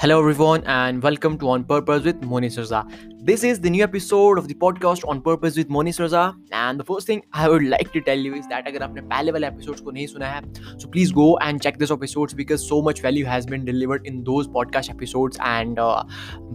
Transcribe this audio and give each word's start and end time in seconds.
Hello, 0.00 0.18
everyone, 0.18 0.62
and 0.64 1.02
welcome 1.02 1.36
to 1.36 1.50
On 1.50 1.62
Purpose 1.62 2.04
with 2.04 2.22
Moni 2.22 2.48
Sirza. 2.48 2.86
This 3.27 3.43
is 3.43 3.59
the 3.59 3.69
new 3.69 3.83
episode 3.83 4.37
of 4.37 4.47
the 4.47 4.53
podcast 4.53 5.03
On 5.07 5.19
Purpose 5.19 5.57
with 5.57 5.69
Moni 5.69 5.91
Sirza. 5.91 6.35
And 6.51 6.79
the 6.79 6.83
first 6.83 7.07
thing 7.07 7.23
I 7.33 7.49
would 7.49 7.63
like 7.63 7.91
to 7.93 8.01
tell 8.01 8.17
you 8.17 8.35
is 8.35 8.47
that 8.47 8.67
अगर 8.67 8.83
आपने 8.83 9.01
पहले 9.01 9.31
वाले 9.31 9.47
episodes 9.47 9.81
को 9.81 9.91
नहीं 9.91 10.05
सुना 10.07 10.27
है, 10.27 10.41
so 10.83 10.87
please 10.95 11.11
go 11.11 11.25
and 11.47 11.61
check 11.61 11.79
those 11.79 11.93
episodes 11.95 12.35
because 12.35 12.67
so 12.67 12.81
much 12.81 13.01
value 13.01 13.25
has 13.25 13.47
been 13.53 13.65
delivered 13.65 14.05
in 14.05 14.23
those 14.29 14.47
podcast 14.47 14.91
episodes. 14.91 15.39
And 15.53 15.79
uh, 15.79 16.03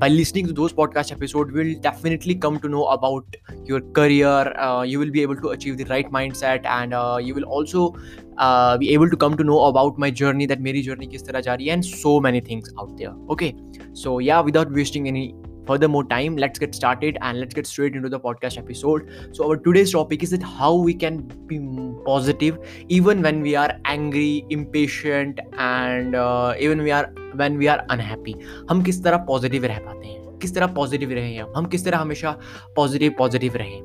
by 0.04 0.08
listening 0.08 0.46
to 0.46 0.52
those 0.52 0.72
podcast 0.72 1.12
episodes, 1.12 1.52
we'll 1.52 1.74
definitely 1.88 2.36
come 2.46 2.60
to 2.60 2.68
know 2.68 2.86
about 2.86 3.36
your 3.64 3.80
career. 3.80 4.54
Uh, 4.68 4.82
you 4.82 4.98
will 4.98 5.10
be 5.10 5.22
able 5.22 5.36
to 5.36 5.50
achieve 5.58 5.76
the 5.76 5.90
right 5.96 6.10
mindset, 6.20 6.64
and 6.64 6.94
uh, 6.94 7.18
you 7.20 7.34
will 7.34 7.50
also 7.58 7.96
uh, 8.38 8.78
be 8.78 8.94
able 8.94 9.10
to 9.10 9.16
come 9.16 9.36
to 9.36 9.44
know 9.44 9.60
about 9.64 9.98
my 9.98 10.10
journey 10.22 10.46
that 10.46 10.66
मेरी 10.70 10.84
journey 10.84 11.10
किस 11.10 11.26
तरह 11.26 11.40
जा 11.40 11.54
रही 11.54 11.66
है 11.66 11.76
and 11.76 11.84
so 11.84 12.18
many 12.20 12.40
things 12.40 12.74
out 12.80 12.96
there 12.96 13.14
okay 13.36 13.54
so 13.92 14.18
yeah 14.30 14.40
without 14.40 14.70
wasting 14.80 15.08
any 15.08 15.34
further 15.67 15.87
more 15.87 16.03
time 16.05 16.35
let's 16.37 16.59
get 16.59 16.75
started 16.75 17.17
and 17.21 17.39
let's 17.39 17.53
get 17.53 17.67
straight 17.67 17.95
into 17.95 18.09
the 18.09 18.19
podcast 18.19 18.57
episode 18.57 19.09
so 19.31 19.47
our 19.49 19.57
today's 19.57 19.91
topic 19.91 20.23
is 20.23 20.35
that 20.35 20.43
how 20.43 20.73
we 20.73 20.93
can 21.05 21.21
be 21.51 21.59
positive 22.05 22.59
even 22.89 23.21
when 23.21 23.41
we 23.41 23.55
are 23.55 23.71
angry 23.85 24.45
impatient 24.49 25.39
and 25.69 26.15
uh, 26.15 26.53
even 26.59 26.81
we 26.81 26.91
are 26.91 27.05
when 27.43 27.57
we 27.63 27.67
are 27.67 27.79
unhappy 27.97 28.35
हम 28.69 28.83
किस 28.83 29.03
तरह 29.03 29.25
positive 29.31 29.67
रह 29.71 29.79
पाते 29.87 30.07
हैं 30.07 30.37
किस 30.39 30.55
तरह 30.55 30.67
positive 30.75 31.11
रहे 31.11 31.35
हम 31.35 31.53
हम 31.57 31.65
किस 31.73 31.85
तरह 31.85 31.97
हमेशा 31.97 32.31
पॉजिटिव 32.75 33.15
पॉजिटिव 33.17 33.55
रहें 33.57 33.81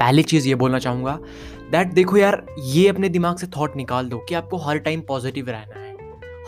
पहली 0.00 0.22
चीज़ 0.22 0.48
ये 0.48 0.54
बोलना 0.54 0.78
चाहूँगा 0.78 1.18
दैट 1.70 1.92
देखो 1.94 2.16
यार 2.16 2.44
ये 2.64 2.88
अपने 2.88 3.08
दिमाग 3.08 3.36
से 3.36 3.46
थॉट 3.56 3.76
निकाल 3.76 4.08
दो 4.08 4.18
कि 4.28 4.34
आपको 4.34 4.56
हर 4.66 4.78
टाइम 4.88 5.00
पॉजिटिव 5.08 5.50
रहना 5.50 5.80
है 5.80 5.87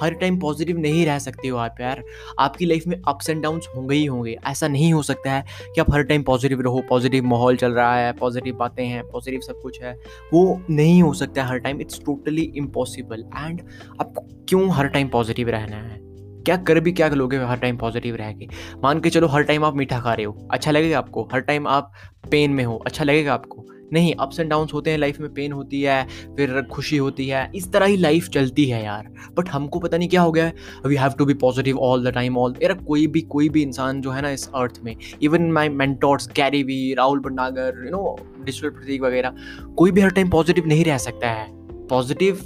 हर 0.01 0.15
टाइम 0.15 0.39
पॉजिटिव 0.39 0.79
नहीं 0.79 1.05
रह 1.07 1.19
सकते 1.19 1.49
हो 1.49 1.59
आप 1.59 1.77
यार। 1.81 2.03
आपकी 2.39 2.67
लाइफ 2.67 2.87
में 2.87 2.97
अप्स 3.09 3.31
एंड 3.31 3.43
डाउन्स 3.43 3.69
होंगे 3.77 3.97
ही 3.97 4.05
होंगे। 4.05 4.37
ऐसा 4.47 4.69
नहीं 4.69 4.93
हो 4.93 5.03
सकता 5.03 5.33
है 5.33 5.45
कि 5.75 5.81
आप 5.81 5.93
हर 5.93 6.03
टाइम 6.03 6.23
पॉजिटिव 6.23 6.61
रहो 6.61 6.83
पॉजिटिव 6.89 7.25
माहौल 7.25 7.57
चल 7.57 7.73
रहा 7.73 7.95
है 7.97 8.13
पॉजिटिव 8.13 8.57
बातें 8.57 8.87
हैं 8.87 9.03
पॉजिटिव 9.05 9.41
सब 9.41 9.61
कुछ 9.63 9.83
है। 9.83 9.99
वो 10.33 10.61
नहीं 10.71 11.03
हो 11.03 11.15
सकता 11.15 11.43
है 11.43 11.49
हर 11.49 11.59
time 11.59 11.81
it's 11.81 12.01
totally 12.07 12.53
impossible 12.57 13.25
and 13.37 13.61
आपको 14.01 14.27
क्यों 14.49 14.71
हर 14.71 14.89
टाइम 14.89 15.09
पॉजिटिव 15.09 15.49
रहना 15.49 15.77
है? 15.77 16.10
क्या 16.51 16.57
कर 16.59 16.79
भी 16.81 16.93
क्या 16.93 17.09
लोगे 17.09 17.37
हर 17.39 17.57
टाइम 17.57 17.77
पॉजिटिव 17.77 18.15
रह 18.17 18.33
के? 18.33 18.47
मान 18.83 19.01
के 19.01 19.11
चलो 19.11 19.27
हर 19.29 19.43
टाइम 19.43 19.65
आप 19.65 19.77
मीठा 19.77 19.99
खा 20.01 20.15
रहे 20.15 20.25
हो 20.25 20.49
अच्छा 20.51 20.71
लगेगा 20.71 20.99
आपको? 20.99 21.29
हर 21.33 21.41
टाइम 21.41 21.67
आप 21.69 21.93
पेन 22.31 22.51
में 22.51 22.65
हो 22.65 22.77
अच्छा 22.87 23.05
लगेगा 23.05 23.35
आपको? 23.35 23.65
नहीं 23.93 24.15
अप्स 24.15 24.41
एंड 24.41 24.51
डाउन्स 24.51 24.73
होते 24.75 24.91
हैं 24.91 24.99
लाइफ 24.99 25.19
में 25.21 25.33
पेन 25.35 25.53
होती 25.53 25.83
है, 25.83 26.03
फिर 26.37 26.61
खुशी 26.63 26.97
होती 26.97 27.27
है, 27.27 27.51
इस 27.55 27.73
तरह 27.73 27.87
ही 27.87 27.97
लाइफ 27.97 28.29
चलती 28.29 28.65
है 28.65 28.83
यार। 28.85 29.09
बट 29.37 29.49
हमको 29.49 29.79
पता 29.79 29.97
नहीं 29.97 30.09
क्या 30.09 30.23
हो 30.23 30.33
गया 30.33 30.45
है। 30.45 30.55
We 30.87 30.97
have 30.97 31.13
to 31.19 31.25
be 31.27 31.35
positive 31.35 31.79
all 31.79 32.05
the 32.05 32.15
time 32.15 32.39
all 32.39 32.55
यार, 32.63 32.75
कोई 32.75 33.07
भी 33.07 33.21
कोई 33.21 33.49
भी 33.49 33.63
इंसान 33.63 34.01
जो 34.01 34.11
है 34.11 34.23
ना 34.23 34.31
इस 34.31 34.49
अर्थ 34.49 34.81
में 34.85 34.95
इवन 35.23 35.51
माई 35.53 35.69
मेंटोर्स 35.69 36.27
कैरी 36.27 36.63
we 36.63 36.95
Rahul 36.95 37.21
Bhandagar 37.21 37.83
you 37.85 37.91
know 37.91 38.17
digital 38.45 38.71
Prateek 38.71 39.03
वगैरह, 39.03 39.35
कोई 39.79 39.91
भी 39.91 40.01
हर 40.01 40.11
टाइम 40.11 40.31
पॉजिटिव 40.31 40.67
नहीं 40.67 40.85
रह 40.85 40.99
सकता 40.99 41.31
है। 41.31 41.47
पॉजिटिव 41.89 42.41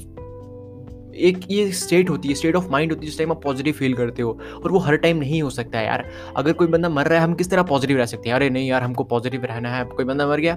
एक 1.14 1.40
ये 1.50 1.70
स्टेट 1.72 2.10
होती 2.10 2.28
है 2.28 2.34
स्टेट 2.34 2.56
ऑफ़ 2.56 2.68
माइंड 2.70 2.92
होती 2.92 3.06
है 3.06 3.10
जिस 3.10 3.18
टाइम 3.18 3.30
आप 3.30 3.42
पॉजिटिव 3.42 3.72
फील 3.72 3.94
करते 3.94 4.22
हो 4.22 4.38
और 4.64 4.72
वो 4.72 4.78
हर 4.78 4.96
टाइम 4.96 5.16
नहीं 5.16 5.42
हो 5.42 5.50
सकता 5.50 5.78
है 5.78 5.86
यार। 5.86 6.04
अगर 6.36 6.52
कोई 6.52 6.66
बंदा 6.66 6.88
मर 6.88 7.06
रहा 7.06 7.18
है 7.18 7.24
हम 7.24 7.34
किस 7.34 7.50
तरह 7.50 7.62
पॉजिटिव 7.62 7.96
रह 7.96 8.06
सकते 8.06 8.28
हैं? 8.28 8.36
अरे 8.36 8.50
नहीं 8.50 8.68
यार 8.68 8.82
हमको 8.82 9.04
पॉजिटिव 9.04 9.44
रहना 9.44 9.76
है 9.76 9.84
कोई 9.86 10.04
बंदा 10.04 10.26
मर 10.26 10.40
गया 10.40 10.56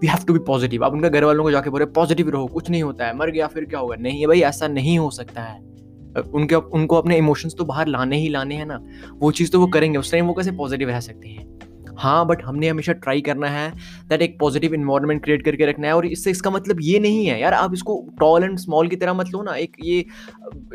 we 0.00 0.06
have 0.06 0.24
to 0.26 0.32
be 0.32 0.38
positive 0.38 0.84
आप 0.84 0.92
उनके 0.92 1.10
घर 1.10 1.24
वालों 1.24 1.44
को 1.44 1.50
जाके 1.50 1.70
बोले 1.70 1.84
पॉजिटिव 1.84 2.30
रहो 2.30 2.46
कुछ 2.46 2.70
नहीं 2.70 2.82
होता 2.82 3.06
है 3.06 3.16
मर 3.16 3.30
गया 3.30 3.46
फिर 3.46 3.64
क्या 3.64 3.80
होगा? 3.80 3.96
नहीं 3.96 4.20
है 4.20 4.26
भाई 4.26 4.40
ऐसा 4.40 4.68
नहीं 4.68 4.98
हो 4.98 5.10
सकता 5.10 5.42
है। 5.42 5.66
उनके 6.34 6.54
उनको 6.54 6.96
अपने 6.96 7.16
इमोशंस 7.16 7.54
तो 7.54 7.64
बाहर 7.64 7.86
लाने 7.86 8.16
ही 8.16 8.28
लाने 8.28 8.54
हैं 8.54 8.66
ना। 8.66 8.80
वो 9.18 9.30
चीज़ 9.30 9.50
तो 9.50 9.60
वो 9.60 9.66
करेंगे 9.66 9.98
उस 9.98 10.12
टाइम 10.12 10.26
वो 10.26 10.34
कैसे 10.34 10.52
पॉजिटिव 10.52 10.88
रह 10.88 11.00
सकते 11.00 11.28
हैं? 11.28 11.46
हाँ 11.98 12.26
बट 12.26 12.42
हमने 12.44 12.68
हमेशा 12.68 12.92
ट्राई 12.94 13.20
करना 13.20 13.48
है 13.48 13.70
दैट 14.08 14.22
एक 14.22 14.38
पॉजिटिव 14.40 14.74
इन्वायरमेंट 14.74 15.22
क्रिएट 15.24 15.44
करके 15.44 15.66
रखना 15.66 15.86
है 15.86 15.92
और 15.92 16.06
इससे 16.06 16.30
इसका 16.30 16.50
मतलब 16.50 16.78
ये 16.80 16.98
नहीं 16.98 17.26
है। 17.26 17.40
यार, 17.40 17.54
आप 17.54 17.74
इसको 17.74 17.94
टॉल 18.20 18.44
एंड 18.44 18.58
स्मॉल 18.58 18.88
की 18.88 18.96
तरह 18.96 19.14
मत 19.14 19.30
लो 19.32 19.42
ना, 19.42 19.54
एक 19.54 19.76
ये, 19.84 20.04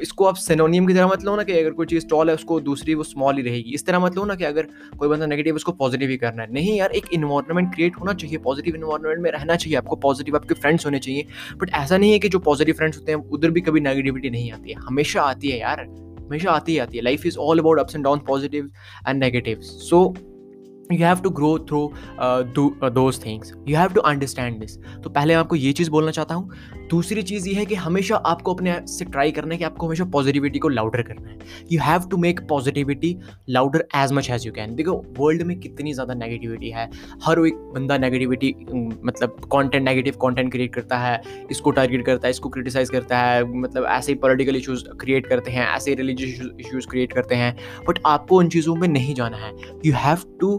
इसको 0.01 0.25
आप 0.25 0.35
सेनोनियम 0.35 0.88
की 0.88 0.94
तरह 0.94 1.07
मत 1.07 1.23
लो 1.25 1.35
ना 1.35 1.44
कि 1.44 1.53
अगर 1.53 1.72
कोई 1.72 1.85
चीज़ 1.85 2.07
टॉल 2.07 2.29
है, 2.29 2.35
उसको 2.35 2.59
दूसरी 2.61 2.94
वो 2.94 3.03
स्मॉल 3.03 3.38
ही 3.38 3.44
रहेगी। 3.44 3.73
इस 3.73 3.85
तरह 3.85 4.00
मत 4.00 4.17
लो 4.17 4.25
ना 4.25 4.35
कि 4.35 4.44
अगर 4.44 4.67
कोई 4.97 5.09
बंदा 5.09 5.25
नेगेटिव 5.25 5.56
उसको 5.56 5.72
पॉजिटिव 5.73 6.09
ही 6.09 6.17
करना 6.17 6.44
है। 6.44 6.51
नहीं 6.53 6.78
यार, 6.78 6.91
एक 6.91 7.13
इन्वायरमेंट 7.13 7.73
क्रिएट 7.75 7.95
होना 7.95 8.13
चाहिए 8.13 8.38
पॉजिटिव 8.40 8.75
इन्वायरमेंट 8.75 9.22
में 9.22 9.31
रहना 9.31 9.55
चाहिए 9.55 9.78
आपको 9.78 9.95
पॉजिटिव 9.95 10.35
आपके 10.35 10.53
फ्रेंड्स 10.53 10.85
होने 10.85 11.00
चाहिए। 11.00 11.25
बट 11.57 11.69
ऐसा 11.73 11.97
नहीं 11.97 12.11
है 12.11 12.19
कि 12.19 12.29
जो 12.29 12.40
पॉजिटिव 12.41 12.75
फ्रेंड्स 12.75 12.97
होते 12.97 13.11
हैं, 13.11 13.19
उधर 13.29 13.51
भी 13.51 13.61
कभी 13.61 13.79
नेगेटिविटी 13.81 14.29
नहीं 14.29 14.51
आती 14.51 14.72
है। 14.72 14.75
हमेशा 14.79 15.22
आती 15.22 15.50
है 15.50 15.59
यार, 15.59 15.81
हमेशा 16.19 16.51
आती 16.51 16.72
ही 16.72 16.78
आती 16.78 16.97
है। 16.97 17.03
Life 17.03 17.25
is 17.25 17.38
all 17.38 17.59
about 17.59 17.79
ups 17.79 17.95
and 17.95 18.03
down 18.03 18.19
positive 18.28 18.69
and 19.07 19.23
negative 19.23 19.59
so 19.61 20.13
you 20.91 20.97
have 20.99 21.19
to 21.19 21.29
grow 21.31 21.57
through 21.69 21.88
those 22.85 23.25
things 23.25 23.53
you 23.67 23.77
have 23.77 23.94
to 23.94 24.01
understand 24.01 24.59
this 24.59 24.77
तो 25.03 25.09
पहले 25.09 25.33
मैं 25.33 25.39
आपको 25.39 25.55
ये 25.55 25.71
चीज़ 25.73 25.89
बोलना 25.91 26.11
चाहता 26.11 26.35
हूँ। 26.35 26.49
दूसरी 26.89 27.21
चीज़ 27.23 27.47
ये 27.49 27.53
है 27.55 27.66
कि 27.66 27.75
हमेशा 27.75 28.16
आपको 28.16 28.53
अपने 28.53 28.75
से 28.88 29.05
ट्राई 29.05 29.31
करना 29.31 29.53
है 29.53 29.57
कि 29.57 29.63
आपको 29.63 29.88
हमेशा 29.88 30.05
पॉजिटिविटी 30.13 30.59
को 30.59 30.69
लाउडर 30.69 31.01
करना 31.01 31.29
है। 31.29 31.38
You 31.72 31.79
have 31.81 32.07
to 32.09 32.17
make 32.17 32.39
positivity 32.47 33.16
louder 33.49 33.85
as 33.95 34.11
much 34.13 34.29
as 34.29 34.45
you 34.45 34.51
can 34.53 34.75
देखो 34.75 34.95
वर्ल्ड 35.19 35.41
में 35.43 35.59
कितनी 35.59 35.93
ज़्यादा 35.93 36.13
नेगेटिविटी 36.13 36.69
है। 36.69 36.89
हर 37.23 37.45
एक 37.47 37.55
बंदा 37.75 37.97
नेगेटिविटी 37.97 38.53
मतलब 39.05 39.39
कॉन्टेंट 39.51 39.83
नेगेटिव 39.83 40.16
कॉन्टेंट 40.19 40.51
क्रिएट 40.51 40.73
करता 40.75 40.97
है, 40.97 41.22
इसको 41.51 41.72
टारगेट 41.72 42.05
करता 42.05 42.27
है, 42.27 42.31
इसको 42.31 42.49
क्रिटिसाइज 42.49 42.89
करता 42.89 43.19
है 43.19 43.43
मतलब 43.53 43.85
ऐसे 43.85 44.11
ही 44.11 44.17
पोलिटिकल 44.17 44.55
इशूज़ 44.55 44.83
क्रिएट 45.01 45.27
करते 45.27 45.51
हैं, 45.51 45.67
ऐसे 45.67 45.95
रिलीजियस 45.95 46.41
इशूज़ 46.59 46.88
क्रिएट 46.88 47.13
करते 47.13 47.35
हैं। 47.35 47.55
बट 47.88 47.99
आपको 48.05 48.38
उन 48.38 48.49
चीज़ों 48.49 48.75
में 48.75 48.88
नहीं 48.88 49.16
जाना 49.16 49.38
है। 49.38 49.53
You 49.85 49.93
have 49.95 50.23
to 50.39 50.55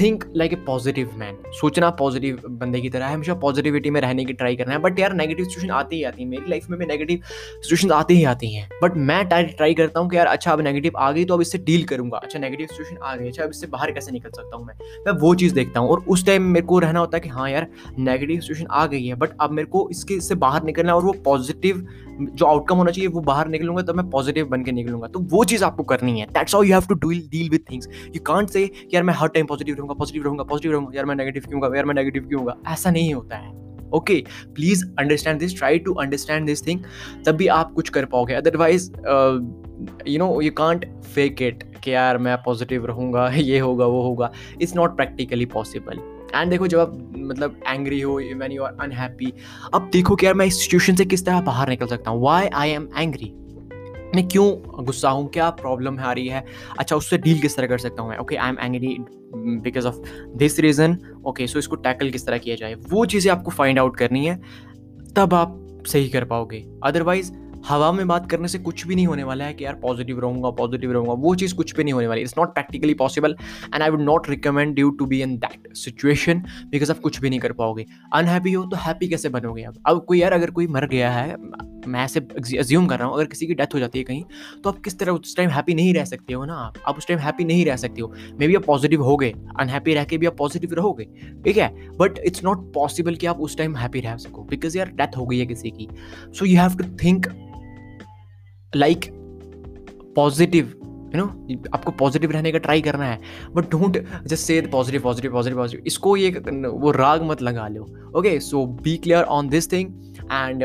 think 0.00 0.24
like 0.36 0.52
a 0.52 0.56
positive 0.66 1.10
man 1.16 1.36
सोचना 1.52 1.88
पॉजिटिव 1.90 2.42
बंदे 2.50 2.80
की 2.80 2.88
तरह 2.90 3.06
है, 3.06 3.14
हमेशा 3.14 3.34
पॉजिटिविटी 3.36 3.90
में 3.90 4.00
रहने 4.00 4.24
की 4.24 4.32
ट्राई 4.32 4.56
करना 4.56 4.72
है 4.72 4.78
बट 4.80 4.98
यार 4.98 5.12
नेगेटिव 5.14 5.44
सिचुएशन 5.44 5.70
आती 5.70 5.96
ही 5.96 6.02
आती 6.04 6.22
है। 6.22 6.28
मेरी 6.28 6.50
लाइफ 6.50 6.68
में 6.70 6.78
भी 6.78 6.86
नेगेटिव 6.86 7.20
सिचुएशन 7.26 7.90
आती 7.92 8.14
ही 8.14 8.24
आती 8.24 8.52
हैं। 8.54 8.68
बट 8.82 8.96
मैं 8.96 9.24
ट्राई 9.28 9.74
करता 9.74 10.00
हूँ 10.00 10.10
कि 10.10 10.16
यार 10.16 10.26
अच्छा 10.26 10.52
अब 10.52 10.60
नेगेटिव 10.60 10.96
आ 10.98 11.10
गई 11.12 11.24
तो 11.24 11.34
अब 11.34 11.40
इससे 11.40 11.58
डील 11.58 11.84
करूँगा। 11.84 12.18
अच्छा 12.18 12.38
नेगेटिव 12.38 12.66
सिचुएशन 12.66 12.96
आ 12.96 13.14
गई 13.16 13.28
अच्छा 13.28 13.42
अब 13.44 13.50
इससे 13.50 13.66
बाहर 13.66 13.92
कैसे 13.92 14.12
निकल 14.12 14.30
सकता 14.30 14.56
हूँ 14.56 14.66
मैं? 14.66 14.74
मैं 15.06 15.12
वो 15.20 15.34
चीज़ 15.34 15.54
देखता 15.54 15.80
हूँ 15.80 15.88
और 15.88 16.04
उस 16.08 16.26
टाइम 16.26 16.42
मेरे 16.42 16.66
को 16.66 16.78
रहना 16.78 17.00
होता 17.00 17.16
है 17.16 17.20
कि 17.20 17.28
हाँ 17.28 17.50
यार 17.50 17.66
नेगेटिव 17.98 18.40
सिचुएशन 18.40 18.66
आ 18.70 18.86
गई 18.86 19.06
है 19.06 19.14
बट 19.14 19.36
अब 19.40 19.50
मेरे 19.50 19.68
को 19.68 19.88
इसके, 19.90 20.14
इससे 20.14 20.34
बाहर 20.36 20.64
निकलना 20.64 20.94
और 20.94 21.04
वो 21.04 21.12
पॉजिटिव 21.24 21.86
जो 22.20 22.46
आउटकम 22.46 22.76
होना 22.76 22.90
चाहिए, 22.90 23.08
वो 23.08 23.20
बाहर 23.20 23.48
निकलूँगा 23.48 23.82
तो 23.82 23.94
मैं 23.94 24.08
पॉजिटिव 24.10 24.46
बन 24.46 24.64
के 24.64 24.72
निकलूँगा। 24.72 25.08
तो 25.08 25.20
वो 25.20 25.44
चीज़ 25.44 25.64
आपको 25.64 25.82
करनी 25.82 26.18
है। 26.20 26.26
That's 26.26 26.54
how 26.54 26.62
you 26.62 26.72
have 26.72 26.86
to 26.88 26.94
deal 27.08 27.20
deal 27.30 27.50
with 27.50 27.64
things 27.70 27.88
you 28.06 28.20
can't 28.20 28.50
say 28.50 28.70
यार, 28.94 29.02
मैं 29.02 29.14
हर 29.14 29.28
टाइम 29.28 29.46
पॉजिटिव 29.46 29.76
रहूँगा 29.76 29.94
पॉजिटिव 29.94 30.22
रहूँगा 30.24 30.44
पॉजिटिव 30.44 30.72
रहूँगा। 30.72 30.96
यार, 30.96 31.06
मैं 31.06 31.14
नेगेटिव 31.14 31.44
क्यों 31.48 31.76
यार, 31.76 31.84
मैं 31.84 31.94
नेगेटिव 31.94 32.26
क्यों 32.28 32.72
ऐसा 32.72 32.90
नहीं 32.90 33.14
होता 33.14 33.36
है। 33.36 33.58
Okay 33.94 34.14
please 34.54 34.84
understand 34.98 35.38
this 35.40 35.56
try 35.58 35.78
to 35.78 35.94
understand 35.94 36.46
this 36.46 36.66
thing 36.66 36.80
तभी 37.26 37.46
आप 37.46 37.72
कुछ 37.72 37.88
कर 37.88 38.04
पाओगे। 38.04 38.34
Otherwise 38.34 38.90
you 40.08 40.18
know 40.18 40.40
you 40.40 40.50
can't 40.50 40.84
fake 41.14 41.42
it 41.42 41.64
कि, 41.84 41.94
यार, 41.94 42.18
मैं 42.18 42.36
पॉजिटिव 42.36 42.86
रहूँगा, 42.86 43.28
ये 43.34 43.58
होगा, 43.58 43.86
वो 43.86 44.02
होगा. 44.02 44.30
It's 44.62 44.76
not 44.76 44.96
practically 44.96 45.46
possible 45.46 46.00
and 46.34 46.50
देखो, 46.50 46.66
जब 46.66 46.78
आप 46.78 46.96
मतलब 47.16 47.60
एंग्री 47.68 48.00
हो 48.00 48.14
वैन 48.14 48.52
यू 48.52 48.62
आर 48.62 48.76
अनहैप्पी 48.80 49.32
अब 49.74 49.90
देखो 49.92 50.16
कि 50.16 50.26
यार, 50.26 50.34
मैं 50.34 50.46
इस 50.46 50.60
सिचुएशन 50.62 50.94
से 50.94 51.04
किस 51.04 51.24
तरह 51.26 51.40
बाहर 51.40 51.68
निकल 51.68 51.86
सकता 51.86 52.10
हूँ? 52.10 52.22
वाई 52.22 52.48
आई 52.54 52.70
एम 52.70 52.88
एंग्री 52.96 53.32
मैं 54.14 54.26
क्यों 54.28 54.84
गुस्सा 54.84 55.10
हूँ? 55.10 55.28
क्या 55.28 55.48
प्रॉब्लम 55.50 55.98
आ 55.98 56.12
रही 56.12 56.26
है? 56.28 56.44
अच्छा 56.78 56.96
उससे 56.96 57.18
डील 57.18 57.40
किस 57.40 57.56
तरह 57.56 57.66
कर 57.66 57.78
सकता 57.78 58.02
हूँ 58.02 58.10
मैं? 58.10 58.16
Okay 58.18 58.36
I 58.36 58.48
am 58.48 58.56
angry 58.60 58.96
because 59.62 59.86
of 59.86 60.00
this 60.36 60.58
reason 60.60 60.96
okay 61.26 61.46
so 61.46 61.58
इसको 61.58 61.76
टैकल 61.76 62.10
किस 62.10 62.26
तरह 62.26 62.38
किया 62.38 62.56
जाए? 62.56 62.74
वो 62.74 63.04
चीज़ें 63.06 63.32
आपको 63.32 63.50
फाइंड 63.50 63.78
आउट 63.78 63.96
करनी 63.96 64.24
है, 64.26 64.40
तब 65.16 65.34
आप 65.34 65.84
सही 65.86 66.08
कर 66.08 66.24
पाओगे। 66.24 66.64
अदरवाइज़ 66.84 67.32
हवा 67.66 67.90
में 67.92 68.06
बात 68.08 68.30
करने 68.30 68.48
से 68.48 68.58
कुछ 68.58 68.86
भी 68.86 68.94
नहीं 68.94 69.06
होने 69.06 69.24
वाला 69.24 69.44
है 69.44 69.54
कि 69.54 69.64
यार 69.64 69.74
पॉजिटिव 69.74 70.20
रहूँगा 70.20 70.50
पॉजिटिव 70.58 70.92
रहूँगा। 70.92 71.12
वो 71.12 71.34
चीज़ 71.34 71.54
कुछ 71.54 71.74
भी 71.76 71.84
नहीं 71.84 71.94
होने 71.94 72.06
वाली। 72.06 72.20
It's 72.20 72.34
not 72.38 72.54
practically 72.54 72.94
possible 72.94 73.36
and 73.74 73.82
I 73.82 73.90
would 73.90 74.00
not 74.00 74.28
recommend 74.30 74.78
you 74.78 74.90
to 74.90 75.06
be 75.06 75.20
in 75.22 75.36
that 75.38 75.74
situation 75.76 76.42
because 76.70 76.92
आप 76.92 76.98
कुछ 76.98 77.20
भी 77.20 77.30
नहीं 77.30 77.40
कर 77.40 77.52
पाओगे। 77.52 77.86
अनहैप्पी 78.12 78.52
हो 78.52 78.64
तो 78.64 78.76
हैप्पी 78.76 79.08
कैसे 79.08 79.28
बनोगे 79.28 79.62
आप? 79.62 79.74
अब 79.86 80.04
कोई 80.08 80.20
यार 80.20 80.32
अगर 80.32 80.50
कोई 80.50 80.66
मर 80.68 80.86
गया 80.86 81.10
है, 81.10 81.36
मैं 81.86 82.04
ऐसे 82.04 82.20
अज्यूम 82.58 82.86
कर 82.86 82.98
रहा 82.98 83.06
हूँ, 83.06 83.14
अगर 83.14 83.26
किसी 83.26 83.46
की 83.46 83.54
डेथ 83.54 83.74
हो 83.74 83.78
जाती 83.78 83.98
है 83.98 84.04
कहीं 84.04 84.22
तो 84.64 84.70
आप 84.70 84.80
किस 84.84 84.98
तरह 84.98 85.12
उस 85.12 85.36
टाइम 85.36 85.50
हैप्पी 85.50 85.74
नहीं 85.74 85.92
रह 85.94 86.04
सकते 86.04 86.34
हो 86.34 86.44
ना 86.44 86.54
आप? 86.56 86.74
आप 86.88 86.98
उस 86.98 87.06
टाइम 87.08 87.20
हैप्पी 87.20 87.44
नहीं 87.44 87.64
रह 87.66 87.76
सकते 87.76 88.00
हो। 88.00 88.12
मे 88.40 88.48
बी 88.48 88.54
आप 88.54 88.64
पॉजिटिव 88.64 89.02
हो 89.02 89.16
गए 89.16 89.32
अनहैप्पी 89.60 89.94
रह 89.94 90.04
के 90.04 90.18
भी 90.18 90.26
आप 90.26 90.36
पॉजिटिव 90.38 90.74
रहोगे, 90.74 91.04
ठीक 91.44 91.56
है? 91.56 91.68
बट 91.96 92.18
इट्स 92.18 92.44
नॉट 92.44 92.72
पॉसिबल 92.74 93.14
कि 93.14 93.26
आप 93.26 93.40
उस 93.40 93.56
टाइम 93.58 93.76
हैप्पी 93.76 94.00
रह 94.00 94.16
सको 94.18 94.44
बिकॉज़ 94.44 94.78
यार 94.78 94.90
डेथ 94.92 95.16
हो 95.16 95.26
गई 95.26 95.38
है 95.38 95.46
किसी 95.46 95.70
की। 95.70 95.88
So 96.30 96.44
you 96.44 96.60
have 96.60 96.76
to 96.78 96.84
think 97.04 97.26
like 98.76 99.06
positive 100.16 100.72
you 101.14 101.20
know 101.20 101.24
आपको 101.74 101.92
पॉजिटिव 101.92 102.30
रहने 102.30 102.52
का 102.52 102.58
ट्राई 102.58 102.80
करना 102.80 103.04
है 103.04 103.20
but 103.54 103.70
don't 103.70 103.96
just 104.26 104.46
say 104.46 104.60
positive 104.60 105.02
positive 105.02 105.32
positive 105.32 105.58
positive 105.58 105.86
इसको 105.86 106.16
ये 106.16 106.30
वो 106.66 106.90
राग 106.90 107.22
मत 107.22 107.42
लगा 107.42 107.68
लो 107.68 107.86
okay 108.16 108.38
so 108.40 108.66
be 108.66 108.96
clear 108.96 109.22
on 109.22 109.48
this 109.48 109.72
thing 109.72 109.88
and 110.32 110.62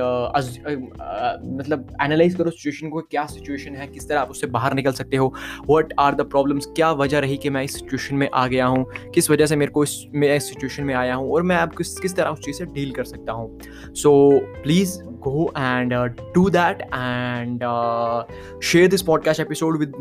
मतलब 1.58 1.88
एनालाइज 2.02 2.36
करो 2.36 2.50
सिचुएशन 2.50 2.90
को, 2.90 3.02
क्या 3.02 3.26
सिचुएशन 3.26 3.76
है, 3.76 3.88
किस 3.88 4.08
तरह 4.10 4.20
आप 4.20 4.30
उससे 4.30 4.48
बाहर 4.48 4.74
निकल 4.74 4.92
सकते 4.92 5.18
हो 5.18 5.34
वट 5.70 5.94
आर 6.00 6.16
द 6.16 6.22
प्रॉब्लम्स 6.22 6.66
क्या 6.66 6.92
वजह 6.92 7.20
रही 7.20 7.38
कि 7.38 7.50
मैं 7.50 7.64
इस 7.64 7.74
सिचुएशन 7.74 8.16
में 8.16 8.30
आ 8.34 8.48
गया 8.48 8.66
हूँ, 8.66 8.86
किस 9.16 9.30
वजह 9.32 9.46
से 9.46 9.56
मेरे 9.56 9.72
को 9.72 9.84
इस, 9.84 10.06
मैं 10.16 10.36
इस 10.36 10.50
सिचुएशन 10.50 10.84
में 10.84 10.94
आया 10.96 11.16
हूँ 11.16 11.32
और 11.32 11.44
मैं 11.44 11.56
आप 11.56 11.76
किस 11.76 12.00
किस 12.00 12.16
तरह 12.16 12.30
उस 12.30 12.40
चीज़ 12.40 12.58
से 12.58 12.66
डील 12.66 12.92
कर 12.92 13.04
सकता 13.04 13.34
हूँ। 13.34 13.60
So 13.94 14.40
please 14.64 14.98
go 15.25 15.51
and 15.55 15.93
uh, 15.93 16.09
do 16.35 16.49
that 16.51 16.89
and 16.93 17.63
uh, 17.63 18.25
share 18.61 18.89
this 18.89 19.03
podcast 19.03 19.41
episode 19.41 19.79
with 19.79 19.93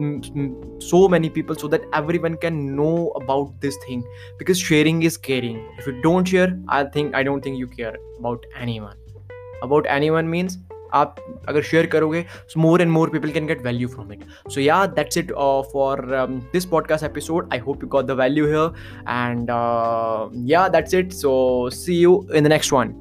so 0.82 1.08
many 1.08 1.30
people 1.30 1.56
so 1.56 1.68
that 1.68 1.82
everyone 1.94 2.38
can 2.38 2.76
know 2.76 3.10
about 3.22 3.60
this 3.60 3.78
thing 3.88 4.04
because 4.38 4.60
sharing 4.60 5.04
is 5.04 5.18
caring 5.18 5.60
if 5.78 5.88
you 5.88 6.02
don't 6.02 6.28
share 6.28 6.58
i 6.70 6.84
think 6.84 7.14
i 7.16 7.24
don't 7.24 7.42
think 7.42 7.58
you 7.58 7.68
care 7.68 7.96
about 8.20 8.46
anyone 8.60 8.98
about 9.62 9.86
anyone 10.00 10.30
means 10.38 10.60
आप 10.94 11.16
अगर 11.50 11.62
share 11.62 11.86
करोगे 11.86 12.26
so 12.50 12.60
more 12.60 12.82
and 12.82 12.92
more 12.92 13.10
people 13.10 13.32
can 13.32 13.48
get 13.48 13.62
value 13.64 13.88
from 13.88 14.12
it 14.14 14.24
so 14.54 14.62
yeah 14.62 14.86
that's 14.86 15.18
it 15.18 15.32
for 15.74 16.06
this 16.54 16.66
podcast 16.72 17.06
episode 17.06 17.50
I 17.54 17.60
hope 17.68 17.84
you 17.84 17.90
got 17.90 18.06
the 18.06 18.12
value 18.20 18.46
here 18.48 18.74
and 19.10 19.50
yeah 20.50 20.68
that's 20.78 20.94
it 20.94 21.12
so 21.14 21.70
see 21.74 22.00
you 22.00 22.24
in 22.36 22.44
the 22.44 22.48
next 22.48 22.74
one 22.74 22.94